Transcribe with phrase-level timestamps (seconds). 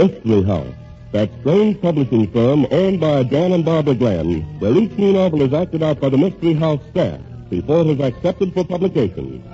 [0.00, 0.74] Mystery House,
[1.12, 5.52] that strange publishing firm owned by Dan and Barbara Glenn, where each new novel is
[5.52, 9.44] acted out by the Mystery House staff before it is accepted for publication.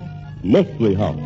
[0.44, 1.18] Mystery House.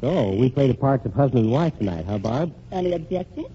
[0.00, 2.54] So, we play the parts of husband and wife tonight, huh, Barb?
[2.70, 3.46] Any objection?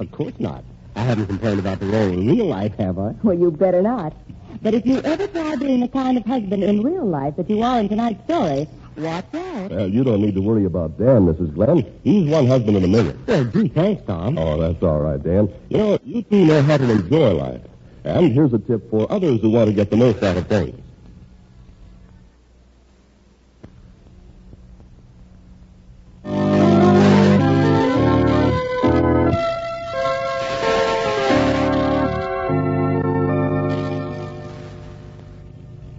[0.00, 0.64] of course not.
[0.96, 3.14] I haven't complained about the role in real life, have I?
[3.22, 4.12] Well, you better not.
[4.60, 7.62] But if you ever try being the kind of husband in real life that you
[7.62, 8.66] are in tonight's story,
[8.98, 9.70] watch out.
[9.70, 11.54] Well, you don't need to worry about Dan, Mrs.
[11.54, 11.84] Glenn.
[12.04, 13.22] He's one husband in a million.
[13.26, 14.38] Well, gee, thanks, Tom.
[14.38, 15.52] Oh, that's all right, Dan.
[15.68, 17.60] You know, you two know how to enjoy life.
[18.04, 20.80] And here's a tip for others who want to get the most out of things.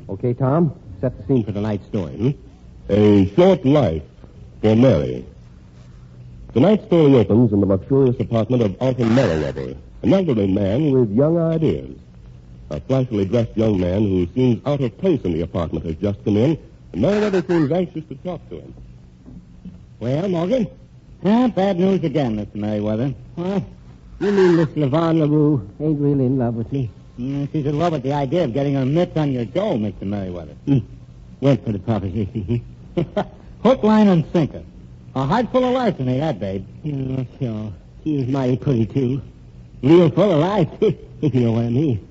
[0.09, 2.48] Okay, Tom, set the scene for tonight's story, hmm?
[2.91, 4.01] A short life
[4.61, 5.23] for Mary.
[6.53, 11.37] Tonight's story opens in the luxurious apartment of Arthur Merriweather, an elderly man with young
[11.37, 11.95] ideas.
[12.71, 16.25] A flashily dressed young man who seems out of place in the apartment has just
[16.25, 16.57] come in,
[16.93, 18.73] and Merriweather seems anxious to talk to him.
[19.99, 20.67] Well, Morgan?
[21.23, 22.55] Ah, bad news again, Mr.
[22.55, 23.13] Merriweather.
[23.35, 23.63] Well,
[24.19, 26.89] you mean Miss Levon LaRue ain't really in love with me?
[27.19, 30.01] Mm, she's in love with the idea of getting her mitts on your dough, Mr.
[30.01, 30.53] Merriweather.
[30.65, 30.79] Hmm.
[31.39, 32.65] Went for the proposition.
[33.63, 34.63] Hook, line, and sinker.
[35.15, 36.65] A heart full of larceny, that babe.
[36.83, 37.73] Yeah, sure.
[38.03, 39.21] She was mighty pretty, too.
[39.81, 42.07] Real full of life, if you know what I mean.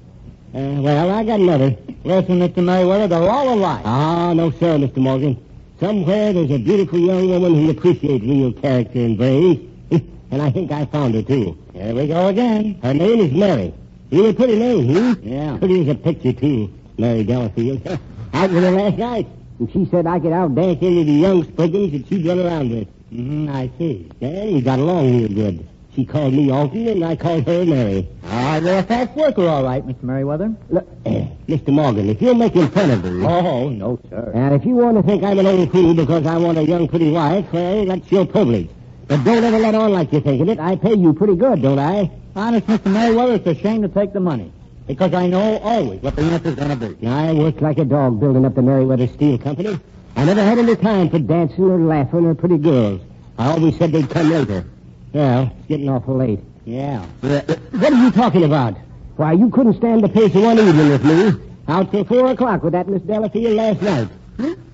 [0.55, 1.77] Uh, well, I got another.
[2.05, 2.65] Listen, Mr.
[2.65, 3.83] Merriweather, they're all alike.
[3.85, 4.97] Ah, no, sir, Mr.
[4.97, 5.43] Morgan.
[5.79, 9.71] Somewhere there's a beautiful young woman who appreciates real character and brains.
[10.31, 11.57] and I think I found her, too.
[11.73, 12.79] Here we go again.
[12.83, 13.73] Her name is Mary.
[14.11, 15.29] Really pretty name, hmm?
[15.29, 15.57] Yeah.
[15.59, 16.73] Pretty as a picture, too.
[16.97, 17.87] Mary Delafield.
[18.33, 19.27] Out with her last night.
[19.59, 22.41] And she said I could out dance any of the young spriggans that she'd run
[22.41, 22.89] around with.
[23.13, 24.11] Mm-hmm, I see.
[24.21, 25.67] We got along real good.
[25.95, 28.09] She called me Alton, and I called her Mary.
[28.23, 30.05] Ah, you're a fast worker, all right, Mr.
[30.05, 30.55] Merriweather.
[30.71, 31.69] Look, Mr.
[31.71, 33.27] Morgan, if you're making fun of me...
[33.27, 34.31] Oh, no, sir.
[34.33, 36.87] And if you want to think I'm an old fool because I want a young,
[36.87, 38.71] pretty wife, well, that's your privilege.
[39.09, 40.61] But don't ever let on like you're thinking it.
[40.61, 42.13] I pay you pretty good, don't I?
[42.37, 42.93] Honest, Mr.
[42.93, 44.53] Merriweather, it's a shame to take the money.
[44.89, 47.07] Because I know always what the answer's going to be.
[47.07, 49.79] I worked like a dog building up the Merriweather Steel Company.
[50.17, 53.03] I never had any time for dancing or laughing or pretty girls.
[53.37, 54.65] I always said they'd come later.
[55.13, 56.41] Well, it's getting awful late.
[56.65, 57.05] Yeah.
[57.23, 57.41] Uh,
[57.73, 58.77] what are you talking about?
[59.17, 61.33] Why, you couldn't stand the pace of one evening with me.
[61.69, 64.09] Out till four o'clock with that Miss Delafield last night.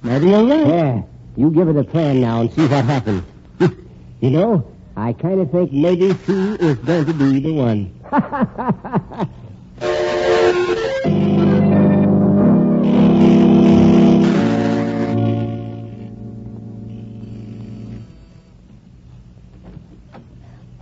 [0.04, 0.66] Maybe you're right.
[0.66, 1.02] Yeah.
[1.36, 3.24] You give it a plan now and see what happens.
[4.20, 4.64] you know,
[4.96, 7.90] I kind of think maybe she is going to be the one.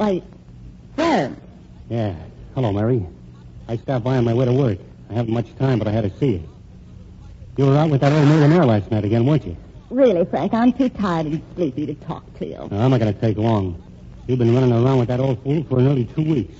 [0.02, 0.20] Why,
[0.96, 1.40] Clarence.
[1.88, 2.16] Yeah.
[2.56, 3.06] Hello, Mary.
[3.68, 4.78] I stopped by on my way to work.
[5.08, 6.48] I haven't much time, but I had to see you.
[7.56, 9.56] You were out with that old millionaire last night again, weren't you?
[9.90, 12.68] Really, Frank, I'm too tired and sleepy to talk to you.
[12.68, 13.80] No, I'm not going to take long.
[14.26, 16.54] You've been running around with that old fool for nearly two weeks.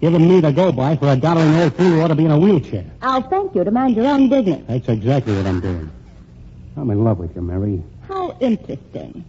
[0.00, 2.38] Giving me the go-by for a doddering old fool who ought to be in a
[2.38, 2.84] wheelchair.
[3.02, 4.62] I'll thank you to mind your own business.
[4.68, 5.90] That's exactly what I'm doing.
[6.76, 7.82] I'm in love with you, Mary.
[8.06, 9.24] How interesting.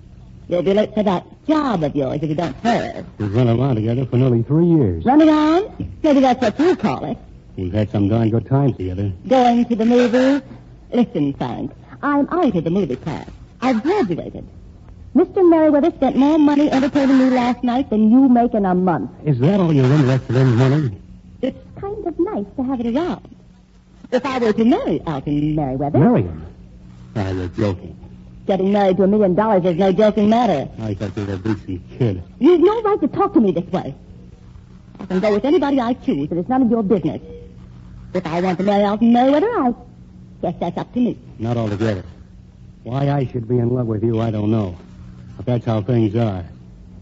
[0.48, 3.04] You'll be late for that job of yours if you don't hurry.
[3.18, 5.04] We've run around together for nearly three years.
[5.06, 5.98] Running around?
[6.04, 7.18] Maybe that's what you call it.
[7.58, 9.12] We've had some darn good times together.
[9.28, 10.42] Going to the movies?
[10.94, 11.72] Listen, Frank,
[12.04, 13.28] I'm out of the movie class.
[13.62, 14.46] I've graduated.
[15.16, 15.50] Mr.
[15.50, 19.10] Merriweather spent more money entertaining me last night than you make in a month.
[19.26, 20.92] Is that all you're interested in, money?
[21.42, 23.36] It's kind of nice to have it around.
[24.12, 26.46] If I were to marry Alton Merriweather, Marry him?
[27.16, 27.98] Ah, you're joking.
[28.46, 30.70] Getting married to a million dollars is no joking matter.
[30.80, 32.24] I thought you were a beastly kid.
[32.40, 33.96] You've no right to talk to me this way.
[35.00, 37.22] I can go with anybody I choose, and it's none of your business.
[38.14, 39.74] If I want to marry Alton Merriweather, I
[40.42, 41.18] guess that's up to me.
[41.40, 42.04] Not altogether.
[42.84, 44.78] Why I should be in love with you, I don't know.
[45.38, 46.46] But that's how things are.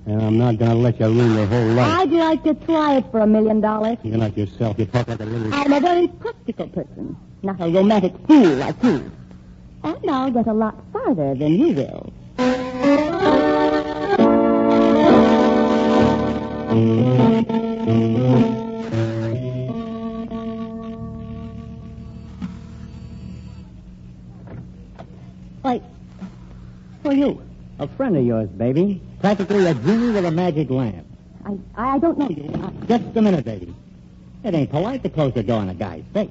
[0.06, 2.00] And I'm not going to let you ruin your whole life.
[2.00, 3.98] I'd like to try it for a million dollars.
[4.04, 4.80] You're not yourself.
[4.80, 5.54] You talk like a little...
[5.54, 9.12] I'm a very practical person, not a romantic fool like you.
[9.84, 12.14] And I'll get a lot farther than you will.
[25.62, 25.82] Why,
[27.04, 27.42] who are you?
[27.80, 29.02] A friend of yours, baby.
[29.20, 31.06] Practically a genie with a magic lamp.
[31.46, 32.50] I, I don't know you.
[32.88, 33.74] Just a minute, baby.
[34.44, 36.30] It ain't polite to close the door on a guy's face.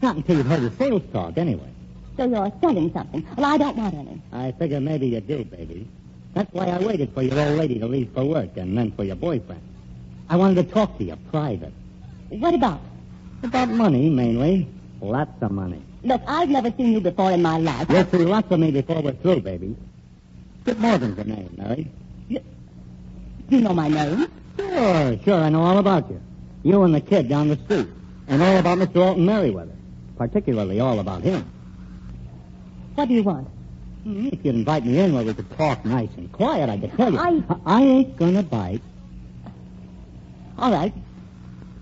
[0.00, 1.70] Not until you've heard the sales talk, anyway.
[2.16, 3.26] So you're selling something.
[3.36, 4.20] Well, I don't want any.
[4.32, 5.88] I figure maybe you do, baby.
[6.34, 9.04] That's why I waited for your old lady to leave for work and then for
[9.04, 9.62] your boyfriend.
[10.28, 11.72] I wanted to talk to you private.
[12.28, 12.80] What about?
[13.42, 14.68] About money, mainly.
[15.00, 15.82] Lots of money.
[16.04, 17.88] Look, I've never seen you before in my life.
[17.90, 19.76] You'll see lots of me before we're through, baby.
[20.62, 21.90] Skip Morgan's the name, Mary.
[22.28, 24.28] You know my name.
[24.58, 26.20] Sure, sure, I know all about you.
[26.62, 27.88] You and the kid down the street.
[28.28, 29.04] And all about Mr.
[29.04, 29.74] Alton Merriweather.
[30.16, 31.50] Particularly all about him.
[32.94, 33.48] What do you want?
[34.04, 36.92] Hmm, If you'd invite me in where we could talk nice and quiet, I could
[36.96, 37.18] tell you.
[37.18, 38.82] I- I ain't gonna bite.
[40.58, 40.92] All right.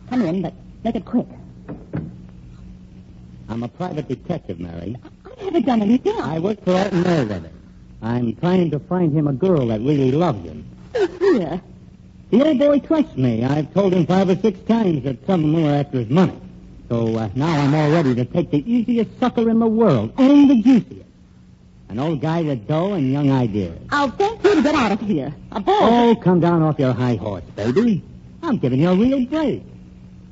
[0.09, 0.55] Come in, but
[0.85, 1.27] make it quick.
[3.49, 4.97] I'm a private detective, Mary.
[5.25, 6.15] I haven't done anything.
[6.21, 7.51] I work for Alton Merriweather.
[8.03, 10.65] I'm trying to find him a girl that really loves him.
[11.19, 11.61] Here.
[12.31, 13.45] The old boy trusts me.
[13.45, 16.39] I've told him five or six times that some of them are after his money.
[16.91, 20.51] So uh, now I'm all ready to take the easiest sucker in the world and
[20.51, 21.07] the juiciest.
[21.89, 23.79] An old guy with dough and young ideas.
[23.91, 25.33] I'll thank you to get out of here.
[25.53, 26.11] A ball.
[26.11, 28.03] Oh, come down off your high horse, baby.
[28.43, 29.63] I'm giving you a real break.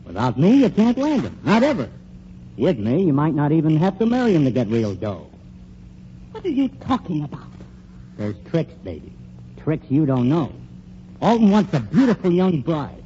[0.04, 1.38] Without me, you can't land him.
[1.44, 1.88] Not ever.
[2.56, 5.30] With me, you might not even have to marry him to get real dough.
[6.32, 7.52] What are you talking about?
[8.16, 9.12] There's tricks, baby.
[9.62, 10.52] Tricks you don't know.
[11.22, 13.04] Alton wants a beautiful young bride.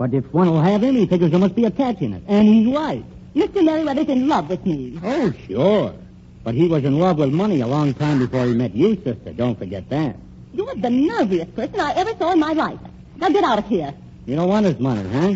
[0.00, 2.22] But if one will have him, he figures there must be a catch in it.
[2.26, 3.04] And he's right.
[3.34, 3.62] Mr.
[3.62, 4.98] Merriweather's in love with me.
[5.04, 5.94] Oh, sure.
[6.42, 9.34] But he was in love with money a long time before he met you, sister.
[9.34, 10.16] Don't forget that.
[10.54, 12.80] You're the nerviest person I ever saw in my life.
[13.16, 13.92] Now get out of here.
[14.24, 15.34] You don't want his money, huh?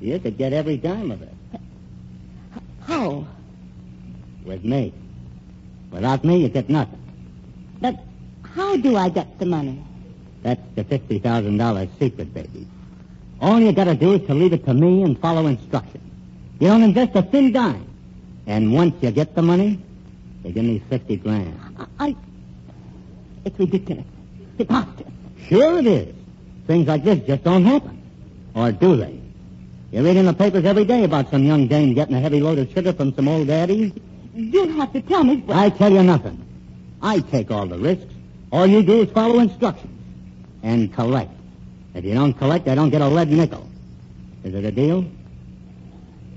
[0.00, 1.34] You could get every dime of it.
[2.86, 3.26] How?
[4.44, 4.94] With me.
[5.90, 7.02] Without me, you get nothing.
[7.80, 7.96] But
[8.44, 9.82] how do I get the money?
[10.44, 12.68] That's the $50,000 secret, baby.
[13.42, 16.04] All you gotta do is to leave it to me and follow instructions.
[16.60, 17.84] You don't invest a thin dime.
[18.46, 19.80] And once you get the money,
[20.44, 21.58] you give me 50 grand.
[21.98, 22.14] I...
[23.44, 24.04] It's ridiculous.
[24.56, 25.08] Preposterous.
[25.08, 25.46] Ah.
[25.48, 26.14] Sure it is.
[26.68, 28.00] Things like this just don't happen.
[28.54, 29.20] Or do they?
[29.90, 32.58] You read in the papers every day about some young dame getting a heavy load
[32.60, 33.92] of sugar from some old daddy.
[34.34, 35.56] You'll have to tell me what...
[35.56, 36.46] I tell you nothing.
[37.02, 38.14] I take all the risks.
[38.52, 39.98] All you do is follow instructions.
[40.62, 41.32] And collect.
[41.94, 43.68] If you don't collect, I don't get a lead nickel.
[44.44, 45.04] Is it a deal?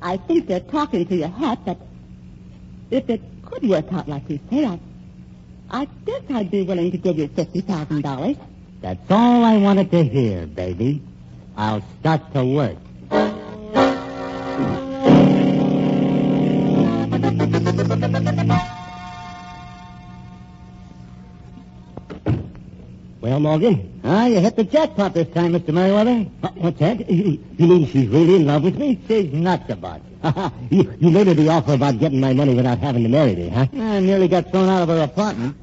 [0.01, 1.79] I think they're talking to your hat, but
[2.91, 4.79] if it could work out like you say, I,
[5.71, 8.37] I guess I'd be willing to give you $50,000.
[8.81, 11.01] That's all I wanted to hear, baby.
[11.57, 12.77] I'll start to work.
[23.25, 24.01] Well, Morgan?
[24.03, 25.73] Ah, you hit the jackpot this time, Mr.
[25.73, 26.27] Merriweather.
[26.41, 27.09] What- What's that?
[27.09, 28.99] You mean she's really in love with me?
[29.07, 30.51] She's nuts about you.
[30.83, 33.49] you, you made her the offer about getting my money without having to marry me,
[33.49, 33.65] huh?
[33.75, 35.55] Ah, I nearly got thrown out of her apartment.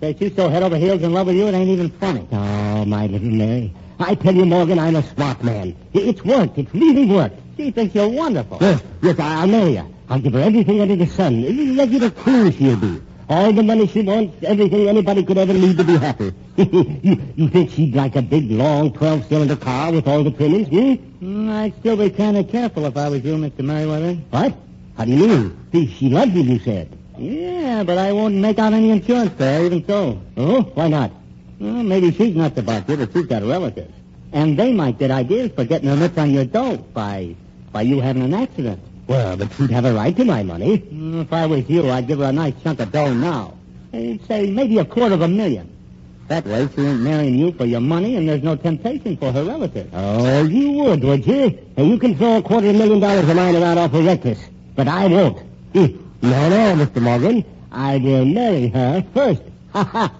[0.00, 2.26] Say, she's so head over heels in love with you, it ain't even funny.
[2.32, 3.70] Oh, my little Mary.
[3.98, 5.76] I tell you, Morgan, I'm a smart man.
[5.92, 6.56] It's worked.
[6.56, 7.38] It's really worked.
[7.58, 8.56] She thinks you're wonderful.
[8.62, 9.86] Yes, yes, I- I'll marry her.
[10.08, 11.76] I'll give her everything under the sun.
[11.76, 12.98] Regular queen she'll be.
[13.30, 16.34] All the money she wants, everything anybody could ever need to be happy.
[16.56, 20.94] you, you think she'd like a big, long, 12-cylinder car with all the trimmings, hmm?
[21.24, 23.60] Mm, I'd still be kind of careful if I was you, Mr.
[23.60, 24.14] Merriweather.
[24.30, 24.56] What?
[24.96, 25.68] How do you mean?
[25.70, 26.98] See, she loves you, you said.
[27.16, 30.20] Yeah, but I won't make out any insurance there, even so.
[30.36, 31.12] Oh, why not?
[31.60, 33.94] Well, maybe she's nuts about you, but she's got relatives.
[34.32, 37.36] And they might get ideas for getting her mitts on your dough by,
[37.70, 38.80] by you having an accident.
[39.10, 40.78] Well, but she'd have a right to my money.
[40.78, 43.54] Mm, If I was you, I'd give her a nice chunk of dough now.
[43.92, 45.68] Say maybe a quarter of a million.
[46.28, 49.42] That way she ain't marrying you for your money and there's no temptation for her
[49.42, 49.90] relatives.
[49.92, 51.58] Oh, you would, would you?
[51.76, 54.38] You can throw a quarter of a million dollars of mine around awful reckless,
[54.76, 55.38] but I won't.
[55.72, 55.86] Hmm.
[56.22, 57.02] No, no, Mr.
[57.02, 57.44] Morgan.
[57.72, 59.42] I will marry her first.
[59.72, 60.14] Ha ha.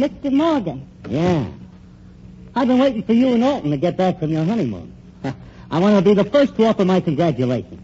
[0.00, 0.32] Mr.
[0.32, 0.88] Morgan.
[1.08, 1.46] Yeah.
[2.54, 4.94] I've been waiting for you and Alton to get back from your honeymoon.
[5.70, 7.80] I want to be the first to offer my congratulations.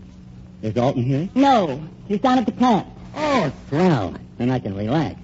[0.63, 1.29] Is Alton here?
[1.35, 2.89] No, he's down at the plant.
[3.15, 4.15] Oh, swell.
[4.39, 5.21] Then I can relax.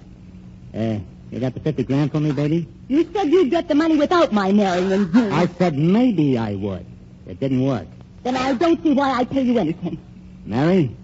[0.73, 0.99] Uh,
[1.31, 2.67] you got the 50 grand for me, baby?
[2.87, 5.31] You said you'd get the money without my marrying you.
[5.31, 6.85] I said maybe I would.
[7.25, 7.87] It didn't work.
[8.21, 9.97] Then I don't see why I pay you anything.
[10.45, 10.95] Mary,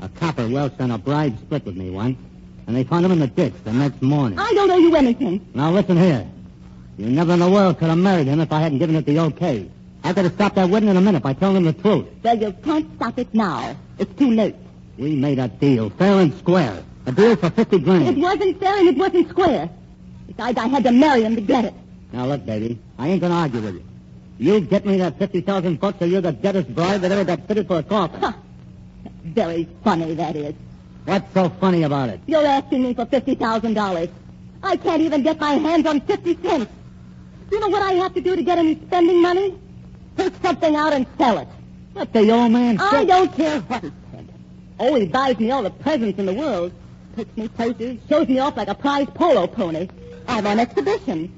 [0.00, 2.18] a copper welched on a bride split with me once,
[2.68, 4.38] and they found him in the ditch the next morning.
[4.38, 5.48] I don't owe you anything.
[5.54, 6.28] Now listen here.
[6.98, 9.18] You never in the world could have married him if I hadn't given it the
[9.20, 9.70] okay.
[10.04, 12.06] I could have stopped that wedding in a minute by telling him the truth.
[12.22, 13.74] Well, you can't stop it now.
[13.98, 14.54] It's too late.
[14.98, 16.84] We made a deal, fair and square.
[17.06, 18.08] A deal for 50 grand.
[18.08, 19.70] It wasn't fair and it wasn't square.
[20.26, 21.74] Besides, I had to marry him to get it.
[22.12, 23.84] Now look, baby, I ain't gonna argue with you.
[24.38, 27.66] You get me that 50,000 bucks or you're the deadest bride that ever got fitted
[27.66, 28.20] for a coffin.
[28.20, 28.32] Huh.
[29.24, 30.54] Very funny, that is.
[31.08, 32.20] What's so funny about it?
[32.26, 34.10] You're asking me for $50,000.
[34.62, 36.70] I can't even get my hands on 50 cents.
[37.50, 39.58] You know what I have to do to get any spending money?
[40.18, 41.48] Take something out and sell it.
[41.94, 44.28] What the old man I don't care what he said.
[44.78, 46.72] Oh, he buys me all the presents in the world.
[47.16, 49.88] Takes me places, shows me off like a prize polo pony.
[50.26, 51.32] I'm on exhibition.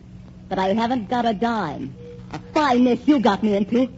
[0.48, 1.94] But I haven't got a dime.
[2.32, 3.88] A fine mess you got me into.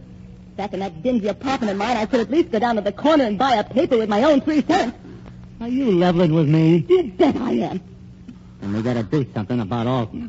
[0.55, 2.93] Back in that dingy apartment of mine, I could at least go down to the
[2.93, 4.99] corner and buy a paper with my own three cents.
[5.63, 6.85] Are you leveling with me?
[6.89, 7.81] You bet I am.
[8.63, 10.29] And we gotta do something about Alton.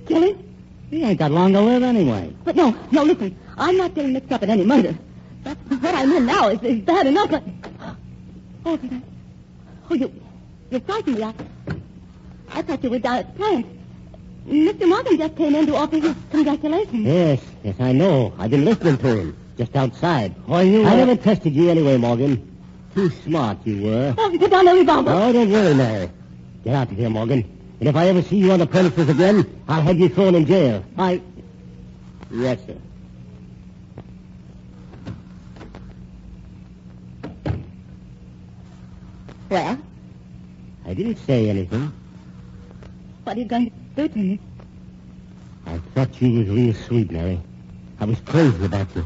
[0.06, 0.54] Kill him?
[0.90, 2.34] He ain't got long to live anyway.
[2.42, 3.36] But no, no, listen.
[3.56, 4.98] I'm not getting mixed up in any murder.
[5.44, 7.44] That's what I'm in now is, is bad enough, but...
[8.66, 9.02] Oh, did I...
[9.88, 10.12] Oh, you...
[10.72, 11.22] You frightened me.
[11.22, 11.34] I,
[12.48, 13.66] I thought you were down at the plant.
[14.48, 14.88] Mr.
[14.88, 17.06] Morgan just came in to offer his congratulations.
[17.06, 18.34] Yes, yes, I know.
[18.36, 19.36] I've been listening to him.
[19.56, 20.34] Just outside.
[20.46, 20.82] Why, you...
[20.82, 22.48] I uh, never tested you anyway, Morgan.
[22.94, 24.14] Too smart you were.
[24.18, 25.10] Oh, put down the revolver.
[25.10, 26.10] Oh, don't worry, Mary.
[26.64, 27.44] Get out of here, Morgan.
[27.80, 30.46] And if I ever see you on the premises again, I'll have you thrown in
[30.46, 30.84] jail.
[30.98, 31.22] I...
[32.30, 32.76] Yes, sir.
[39.48, 39.78] Well,
[40.86, 41.92] I didn't say anything.
[43.24, 44.40] what are you going to do to me?
[45.66, 47.40] I thought you was real sweet, Mary.
[48.00, 49.04] I was crazy about you.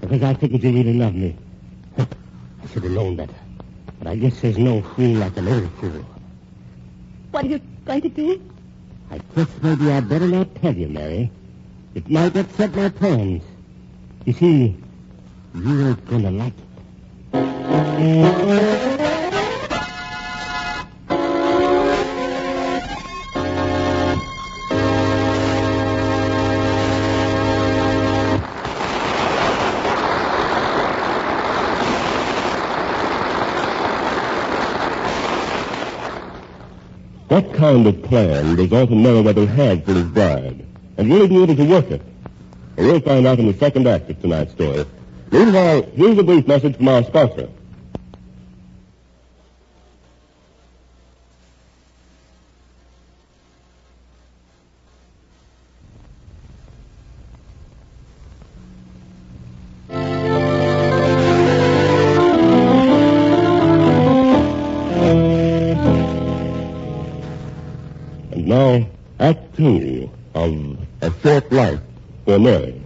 [0.00, 1.36] Because I figured you really loved me.
[2.66, 3.34] I should have known better.
[4.00, 6.04] But I guess there's no fool like an old fool.
[7.30, 8.42] What are you going to do?
[9.08, 11.30] I guess maybe I'd better not tell you, Mary.
[11.94, 13.44] It might upset my plans.
[14.24, 14.76] You see,
[15.54, 16.54] you ain't gonna like
[17.32, 19.15] it.
[37.76, 40.64] Of plan does Alton Merriweather have for his bride?
[40.96, 42.00] And he be able to work it?
[42.76, 44.86] We'll find out in the second act of tonight's story.
[45.30, 47.50] Meanwhile, here's a brief message from our sponsor.
[68.56, 68.88] Now,
[69.20, 71.80] Act Two of A Short Life
[72.24, 72.80] for Mary.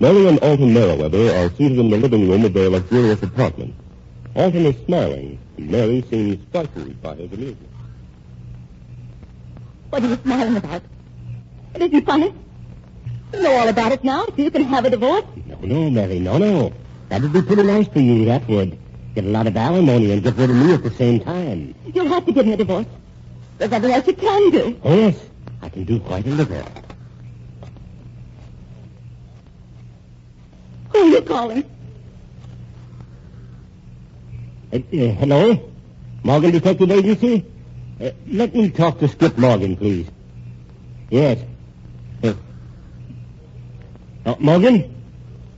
[0.00, 3.74] Mary and Alton Merriweather are seated in the living room of their luxurious apartment.
[4.34, 7.70] Alton is smiling, and Mary seems frightened by his amusement.
[9.90, 10.82] What are you smiling about?
[11.74, 12.34] It isn't funny.
[13.32, 15.24] You know all about it now, so you can have a divorce.
[15.46, 16.72] No, no, Mary, no, no.
[17.08, 18.76] That'd be pretty nice for you, that would.
[19.14, 21.74] Get a lot of alimony and get rid of me at the same time.
[21.94, 22.86] You'll have to give me a divorce.
[23.58, 24.80] There's nothing else you can do.
[24.84, 25.16] Oh, yes.
[25.62, 26.62] I can do quite a little.
[30.92, 31.64] Who are you calling?
[34.72, 35.70] Uh, uh, hello?
[36.22, 37.44] Morgan Detective Agency?
[38.00, 40.06] Uh, let me talk to Skip Morgan, please.
[41.08, 41.38] Yes.
[42.22, 42.34] Uh,
[44.26, 44.94] oh, Morgan?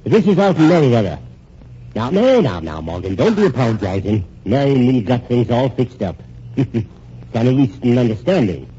[0.04, 1.18] This is Alton Merriweather.
[1.94, 4.24] Now, no, now, now, Morgan, don't be apologizing.
[4.44, 6.22] Mary and me got things all fixed up.
[7.32, 8.72] kind of reached an understanding.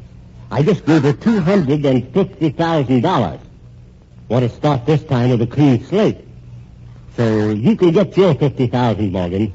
[0.52, 3.40] I just gave her two hundred and fifty thousand dollars.
[4.28, 6.18] Want to start this time with a clean slate.
[7.16, 9.54] So you can get your fifty thousand, Morgan.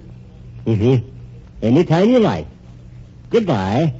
[0.67, 1.09] Mm-hmm.
[1.63, 2.47] Anytime you like.
[3.31, 3.95] Goodbye.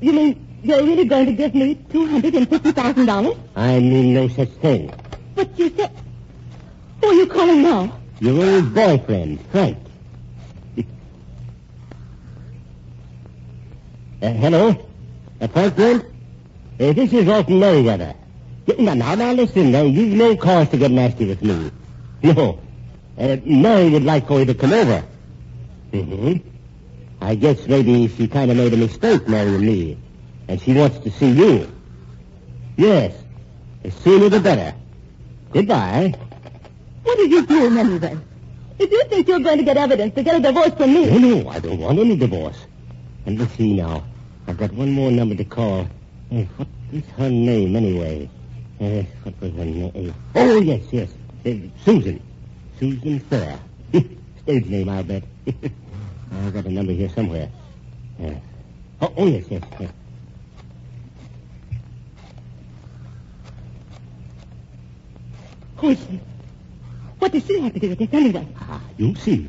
[0.00, 3.38] You mean you're really going to give me $250,000?
[3.54, 4.92] I mean no such thing.
[5.34, 5.92] But you said...
[7.02, 7.98] Who are you calling now?
[8.20, 9.76] Your old boyfriend, Frank.
[14.24, 14.74] Uh, hello?
[15.38, 16.02] Uh, Brent?
[16.80, 18.14] Uh, this is Alton Merriweather.
[18.78, 19.70] Now, now, now, listen.
[19.70, 21.70] Now, you've no cause to get nasty with me.
[22.22, 22.58] No.
[23.18, 25.04] Uh, Mary would like for you to come over.
[25.92, 26.48] Mm-hmm.
[27.20, 29.98] I guess maybe she kind of made a mistake marrying me.
[30.48, 31.70] And she wants to see you.
[32.78, 33.14] Yes.
[33.82, 34.74] The sooner the better.
[35.52, 36.14] Goodbye.
[37.02, 38.16] What are you doing anyway?
[38.78, 41.10] If you think you're going to get evidence to get a divorce from me...
[41.10, 42.56] No, no, I don't want any divorce.
[43.26, 44.02] And let's see now.
[44.46, 45.88] I've got one more number to call.
[46.30, 48.28] Uh, what is her name, anyway?
[48.80, 50.14] Uh, what was her name?
[50.34, 51.10] Oh, yes, yes.
[51.46, 52.22] Uh, Susan.
[52.78, 53.58] Susan Fair.
[54.42, 55.24] Stage name, I'll bet.
[55.46, 57.48] I've got a number here somewhere.
[58.22, 58.34] Uh,
[59.00, 59.90] oh, oh, yes, yes, yes.
[65.76, 66.20] Who is she?
[67.18, 68.46] What does she have to do with this anyway?
[68.58, 69.48] Ah, you'll see.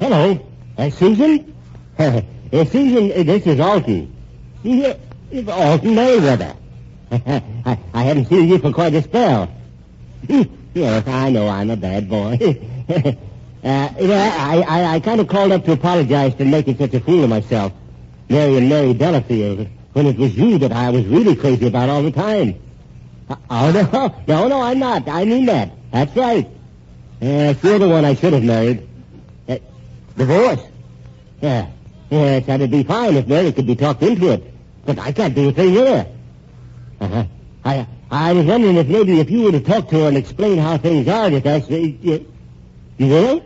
[0.00, 0.44] Hello.
[0.76, 1.54] Uh, Susan?
[2.62, 4.14] Susan, uh, this is Alton.
[4.62, 6.54] It's Alton Merriweather.
[7.10, 9.52] I, I haven't seen you for quite a spell.
[10.28, 12.38] yes, I know I'm a bad boy.
[12.88, 13.12] uh,
[13.64, 17.30] I, I, I kind of called up to apologize for making such a fool of
[17.30, 17.72] myself.
[18.28, 22.12] Marrying Mary Delafield, when it was you that I was really crazy about all the
[22.12, 22.54] time.
[23.28, 23.70] Uh, oh,
[24.28, 25.08] no, no, no, I'm not.
[25.08, 25.72] I mean that.
[25.92, 26.46] That's right.
[27.20, 28.88] Uh, you're the one I should have married.
[29.48, 29.58] Uh,
[30.16, 30.60] divorce?
[31.40, 31.70] Yeah.
[32.14, 34.54] Yes, that'd be fine if Mary could be talked into it.
[34.86, 36.06] But I can't do a thing with her.
[37.00, 37.24] Uh-huh.
[37.64, 40.58] I, I was wondering if maybe if you were to talk to her and explain
[40.58, 42.32] how things are with us, uh, you,
[42.98, 43.44] you will?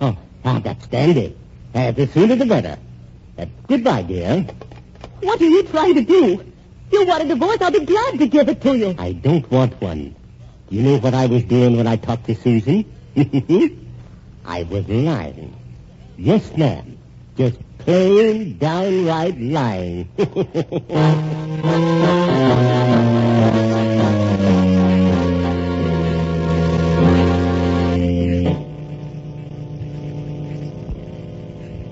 [0.00, 1.36] Oh, ah, that's dandy.
[1.72, 2.76] Uh, the sooner the better.
[3.38, 4.46] Uh, goodbye, dear.
[5.20, 6.44] What are you trying to do?
[6.90, 7.58] You want a divorce?
[7.60, 8.96] I'll be glad to give it to you.
[8.98, 10.16] I don't want one.
[10.70, 12.84] You know what I was doing when I talked to Susan?
[14.44, 15.54] I was lying.
[16.16, 16.98] Yes, ma'am.
[17.36, 20.08] Just plain, downright lying.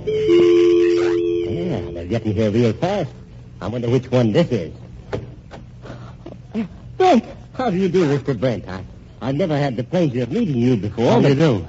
[0.04, 3.10] yeah, they're getting here real fast.
[3.60, 4.72] I wonder which one this is.
[6.96, 8.38] Brent, how do you do, Mr.
[8.38, 8.68] Brent?
[8.68, 8.84] I,
[9.22, 11.10] I've never had the pleasure of meeting you before.
[11.12, 11.66] How do you do?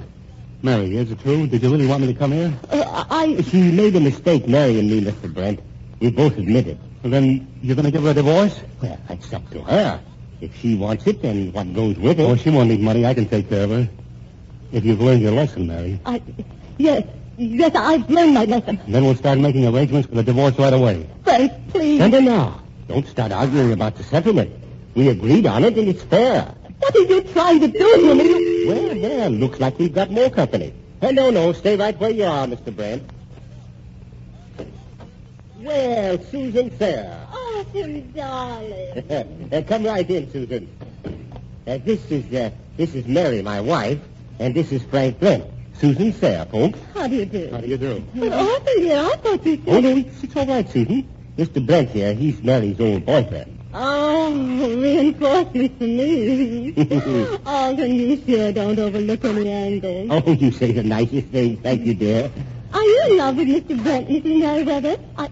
[0.62, 1.48] Mary, is it true?
[1.48, 2.56] Did you really want me to come here?
[2.70, 3.40] Uh, I...
[3.42, 5.32] She made a mistake marrying me, Mr.
[5.32, 5.60] Brent.
[5.98, 6.78] We both admit it.
[7.02, 8.60] Well, then you're going to give her a divorce?
[8.80, 10.00] Well, that's up to her.
[10.40, 12.22] If she wants it, then what goes with it?
[12.22, 13.04] Oh, she won't need money.
[13.04, 13.88] I can take care of her.
[14.70, 16.00] If you've learned your lesson, Mary.
[16.06, 16.22] I...
[16.78, 17.04] Yes.
[17.38, 18.80] Yes, I've learned my lesson.
[18.86, 21.08] Then we'll start making arrangements for the divorce right away.
[21.24, 21.98] Frank, please.
[21.98, 22.60] No, no, no.
[22.86, 24.52] Don't start arguing about the settlement.
[24.94, 26.54] We agreed on it, and it's fair.
[26.78, 28.41] What are you trying to do to me?
[28.66, 30.72] Well, well, looks like we've got more company.
[31.00, 32.74] Uh, no, no, stay right where you are, Mr.
[32.74, 33.02] Brent.
[35.58, 37.26] Well, Susan Fair.
[37.32, 37.64] Oh,
[38.14, 39.52] darling.
[39.52, 40.68] uh, come right in, Susan.
[41.66, 44.00] Uh, this is uh, this is Mary, my wife,
[44.38, 45.44] and this is Frank Brent.
[45.74, 46.78] Susan Fair, folks.
[46.94, 47.50] How do you do?
[47.50, 48.04] How do you do?
[48.14, 49.64] But Arthur here, I thought you said...
[49.66, 51.08] Oh, no, it's, it's all right, Susan.
[51.36, 51.66] Mr.
[51.66, 53.58] Brent here, he's Mary's old boyfriend.
[53.74, 56.74] Oh, reinforcements for me.
[57.46, 60.08] Alton, you sure don't overlook any angles.
[60.10, 61.58] Oh, you say the nicest things.
[61.62, 62.30] Thank you, dear.
[62.74, 63.82] Are you in love with Mr.
[63.82, 64.40] Brent, Mrs.
[64.40, 64.98] Merriweather?
[65.16, 65.30] I...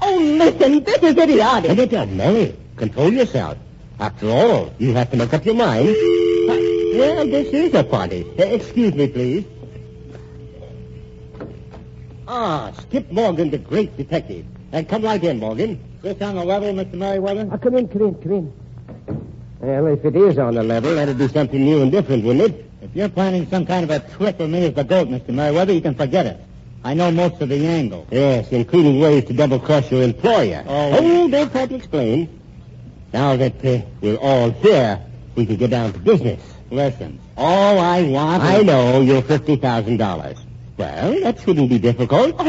[0.00, 1.70] Oh, listen, this is idiotic.
[1.70, 3.58] And it, Mary, control yourself.
[3.98, 5.86] After all, you have to make up your mind.
[5.86, 8.24] Well, this is a party.
[8.38, 9.44] Uh, excuse me, please.
[12.28, 14.46] Ah, Skip Morgan, the great detective.
[14.72, 15.78] Uh, come right in, Morgan.
[16.02, 16.94] This on the level, Mr.
[16.94, 17.48] Merriweather?
[17.52, 18.52] Oh, come in, come in, come in.
[19.60, 22.70] Well, if it is on the level, that'd be something new and different, wouldn't it?
[22.82, 25.28] If you're planning some kind of a trick with me as the goat, Mr.
[25.28, 26.40] Merriweather, you can forget it.
[26.82, 28.08] I know most of the angles.
[28.10, 30.64] Yes, including ways to double-cross your employer.
[30.66, 30.98] Oh.
[30.98, 32.40] oh don't try to explain.
[33.12, 35.00] Now that uh, we're all here,
[35.36, 36.42] we can get down to business.
[36.72, 38.64] Listen, all I want I is...
[38.64, 40.38] know you're $50,000.
[40.78, 42.42] Well, that shouldn't be difficult.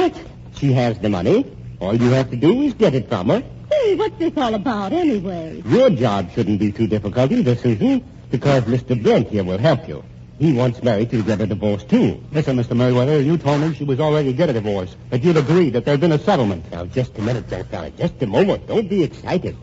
[0.55, 1.55] She has the money.
[1.79, 3.43] All you have to do is get it from her.
[3.71, 5.62] Hey, what's this all about anyway?
[5.65, 9.01] Your job shouldn't be too difficult either, Susan, because Mr.
[9.01, 10.03] Brent here will help you.
[10.39, 12.21] He wants Mary to get a divorce, too.
[12.31, 12.75] Listen, Mr.
[12.75, 15.99] Merriweather, you told me she was already get a divorce, but you'd agreed that there'd
[15.99, 16.71] been a settlement.
[16.71, 17.91] Now, just a minute, there, fella.
[17.91, 18.67] Just a moment.
[18.67, 19.55] Don't be excited.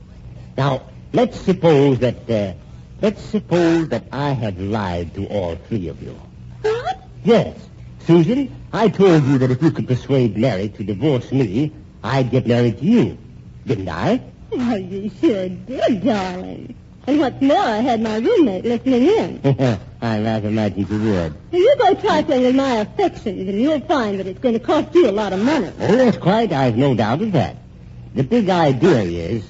[0.56, 2.52] Now, let's suppose that, uh,
[3.02, 6.18] let's suppose that I had lied to all three of you.
[6.62, 7.08] What?
[7.24, 7.58] Yes.
[8.06, 12.46] Susan, I told you that if you could persuade Mary to divorce me, I'd get
[12.46, 13.18] married to you.
[13.66, 14.22] Didn't I?
[14.50, 16.74] Why, you sure did, darling.
[17.06, 19.78] And what's more, I had my roommate listening in.
[20.02, 21.34] I rather imagined you would.
[21.52, 25.08] You go trifling with my affections, and you'll find that it's going to cost you
[25.08, 25.72] a lot of money.
[25.80, 26.52] Oh, that's quite.
[26.52, 27.56] I've no doubt of that.
[28.14, 29.44] The big idea is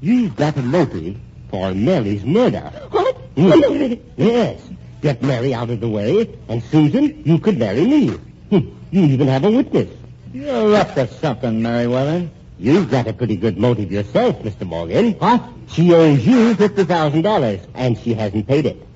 [0.00, 1.16] You've got a motive
[1.50, 2.70] for Mary's murder.
[2.90, 3.16] What?
[3.36, 3.94] Hmm.
[4.16, 4.60] Yes.
[5.02, 8.08] Get Mary out of the way, and Susan, you could marry me.
[8.50, 8.70] Hmm.
[8.90, 9.90] You even have a witness.
[10.36, 12.28] You're up to something, Merriweather.
[12.58, 14.66] You've got a pretty good motive yourself, Mr.
[14.66, 15.12] Morgan.
[15.12, 15.42] What?
[15.70, 18.86] She owes you $50,000, and she hasn't paid it.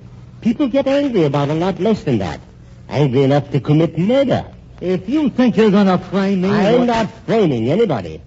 [0.41, 2.41] People get angry about a lot less than that.
[2.89, 4.45] Angry enough to commit murder.
[4.81, 6.51] If you think you're going to frame me...
[6.51, 8.21] I'm not framing anybody.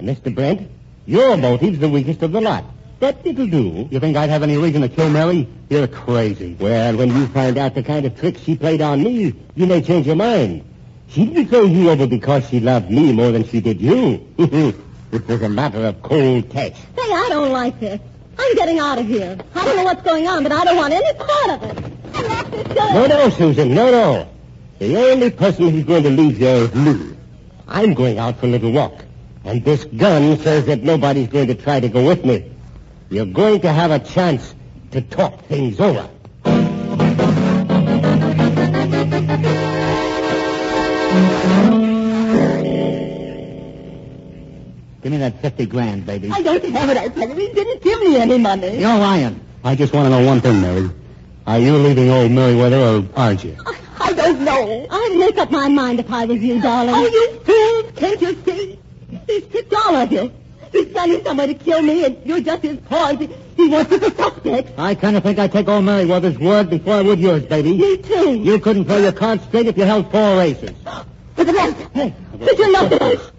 [0.00, 0.34] And Mr.
[0.34, 0.68] Brent,
[1.06, 2.64] your motive's the weakest of the lot.
[2.98, 3.86] But it'll do.
[3.92, 5.48] You think I'd have any reason to kill Mary?
[5.70, 6.56] You're crazy.
[6.58, 9.82] Well, when you find out the kind of trick she played on me, you may
[9.82, 10.64] change your mind.
[11.08, 14.26] She didn't throw you over because she loved me more than she did you.
[14.38, 16.72] it was a matter of cold cash.
[16.72, 18.00] Say, I don't like this.
[18.38, 19.38] I'm getting out of here.
[19.54, 21.92] I don't know what's going on, but I don't want any part of it.
[22.14, 22.92] I left this girl.
[22.92, 24.28] No, no, Susan, no, no.
[24.78, 27.16] The only person who's going to leave here is me.
[27.66, 29.04] I'm going out for a little walk.
[29.44, 32.52] And this gun says that nobody's going to try to go with me.
[33.08, 34.54] You're going to have a chance
[34.90, 36.10] to talk things over.
[45.06, 46.32] Give me that 50 grand, baby.
[46.32, 47.36] I don't have it, I tell you.
[47.36, 48.80] He didn't give me any money.
[48.80, 49.40] You're lying.
[49.62, 50.90] I just want to know one thing, Mary.
[51.46, 53.56] Are you leaving old Merriweather or aren't you?
[53.64, 54.84] I, I don't know.
[54.90, 56.92] I'd make up my mind if I was you, darling.
[56.96, 57.92] Oh, you fool!
[57.92, 58.80] Can't you see?
[59.28, 60.32] He's tricked all of you.
[60.72, 63.16] He's planning some way to kill me, and you're just his pawn.
[63.18, 64.76] He, he wants you for suspect.
[64.76, 67.78] I kind of think I'd take old Merriweather's word before I would yours, baby.
[67.78, 68.40] Me too.
[68.40, 70.72] You couldn't play your cards straight if you held four races.
[71.36, 73.30] But the rest, did you know this?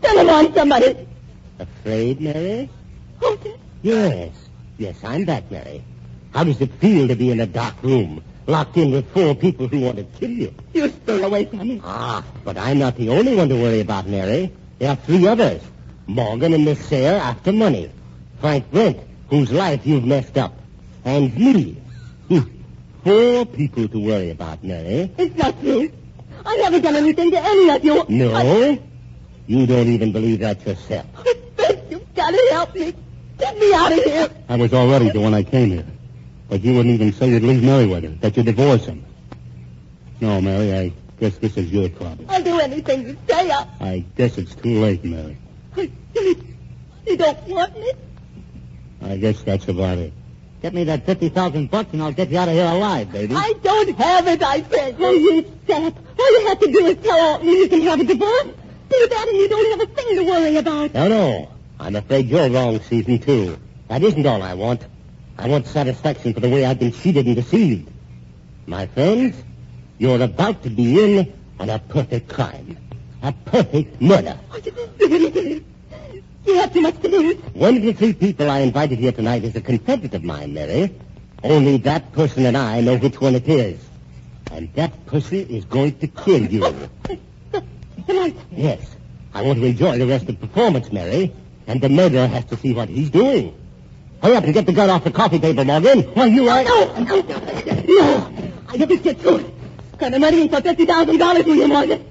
[0.00, 1.07] Send him on somebody.
[1.58, 2.68] Afraid, Mary?
[3.20, 3.54] Dear.
[3.82, 4.32] Yes.
[4.78, 5.82] Yes, I'm back, Mary.
[6.32, 9.66] How does it feel to be in a dark room, locked in with four people
[9.66, 10.54] who want to kill you?
[10.72, 11.80] You stole away from me.
[11.84, 14.52] Ah, but I'm not the only one to worry about, Mary.
[14.78, 15.62] There are three others.
[16.06, 17.90] Morgan and Miss Fair after money.
[18.40, 18.98] Frank Brent,
[19.30, 20.54] whose life you've messed up.
[21.04, 21.72] And me.
[22.28, 22.40] Hmm.
[23.04, 25.10] Four people to worry about, Mary.
[25.18, 25.90] It's not true.
[26.44, 28.04] I never done anything to any of you.
[28.08, 28.34] No?
[28.34, 28.80] I,
[29.46, 31.06] You don't even believe that yourself.
[32.18, 32.92] To help me.
[33.38, 34.28] Get me out of here.
[34.48, 35.86] I was all ready to when I came here.
[36.48, 39.04] But you wouldn't even say you'd leave Merriweather, that you'd divorce him.
[40.20, 42.26] No, Mary, I guess this is your problem.
[42.28, 45.38] I'll do anything to stay I, I guess it's too late, Mary.
[45.76, 47.92] you don't want me?
[49.02, 50.12] I guess that's about it.
[50.60, 53.36] Get me that 50,000 bucks and I'll get you out of here alive, baby.
[53.36, 54.96] I don't have it, I said.
[54.98, 55.96] Oh, you sap.
[56.18, 58.48] All you have to do is tell Alton you can have a divorce.
[58.90, 60.94] Do that and you don't have a thing to worry about.
[60.94, 61.57] No, no.
[61.80, 63.58] I'm afraid you're wrong, Susan, too.
[63.88, 64.84] That isn't all I want.
[65.38, 67.90] I want satisfaction for the way I've been cheated and deceived.
[68.66, 69.36] My friends,
[69.98, 72.76] you're about to be in on a perfect crime.
[73.22, 74.38] A perfect murder.
[75.00, 77.36] You have too much to lose.
[77.54, 80.94] One of the three people I invited here tonight is a confederate of mine, Mary.
[81.44, 83.80] Only that person and I know which one it is.
[84.50, 86.88] And that person is going to kill you.
[88.06, 88.36] Tonight.
[88.50, 88.96] Yes.
[89.34, 91.32] I want to enjoy the rest of the performance, Mary.
[91.68, 93.54] And the murderer has to see what he's doing.
[94.22, 96.02] Hurry up and get the gun off the coffee table, Morgan.
[96.14, 96.64] Why, you are...
[96.64, 98.32] No, no, no.
[98.68, 99.54] I never get to it.
[99.98, 102.04] Gonna marry me for $50,000, will you, Morgan?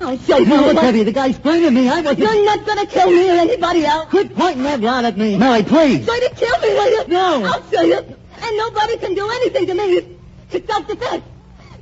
[0.00, 0.50] I'll show you.
[0.50, 1.88] What- Betty, the guy's blaming me.
[1.88, 2.18] I wasn't...
[2.18, 4.10] You're not gonna kill me or anybody else.
[4.10, 5.36] Quit pointing that rod at me.
[5.38, 6.04] Mary, please.
[6.04, 7.08] You're going to kill me, will you?
[7.08, 7.44] No.
[7.44, 7.98] I'll show you.
[7.98, 10.16] And nobody can do anything to me.
[10.50, 11.24] It's self-defense.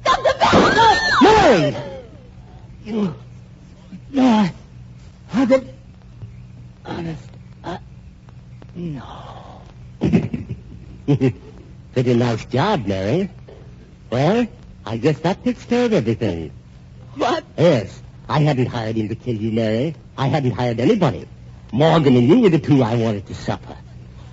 [0.04, 1.22] Self-defense!
[1.22, 1.76] Mary!
[2.84, 3.14] You...
[4.10, 4.52] No, I...
[5.32, 5.71] I did...
[6.84, 7.28] Honest,
[7.64, 7.78] I...
[8.74, 9.62] No.
[11.92, 13.30] Pretty nice job, Mary.
[14.10, 14.46] Well,
[14.84, 16.52] I guess that takes care of everything.
[17.14, 17.44] What?
[17.56, 19.94] Yes, I hadn't hired him to kill you, Mary.
[20.16, 21.28] I hadn't hired anybody.
[21.72, 23.76] Morgan and you were the two I wanted to suffer.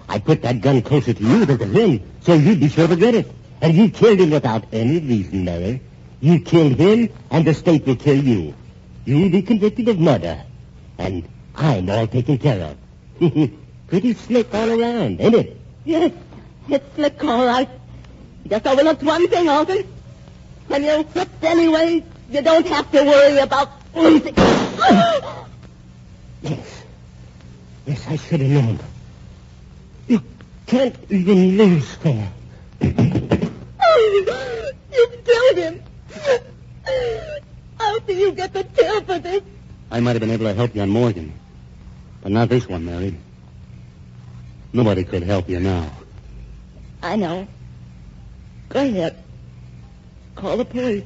[0.07, 2.95] I put that gun closer to you than to him, so you'd be sure to
[2.95, 3.31] get it.
[3.61, 5.81] And you killed him without any reason, Mary.
[6.19, 8.55] You killed him, and the state will kill you.
[9.05, 10.43] You'll be convicted of murder.
[10.97, 11.27] And
[11.59, 12.77] I'm all taken care of.
[13.87, 15.57] Pretty slick all around, ain't it?
[15.83, 16.13] Yes,
[16.69, 17.69] it's slick, all right.
[18.47, 19.83] Just overlooked one thing, Alton.
[20.67, 24.35] When you're whipped anyway, you don't have to worry about losing.
[26.41, 26.83] Yes.
[27.85, 28.79] Yes, I should have known.
[30.07, 30.23] You
[30.67, 32.31] can't even lose fair.
[32.81, 32.89] you
[35.25, 35.83] killed him.
[37.77, 39.43] How do you get the kill for this?
[39.91, 41.33] I might have been able to help you on Morgan.
[42.29, 43.17] But not this one, Mary.
[44.71, 45.91] Nobody could help you now.
[47.01, 47.47] I know.
[48.69, 49.17] Go ahead.
[50.35, 51.05] Call the police.